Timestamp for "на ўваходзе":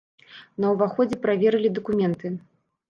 0.65-1.21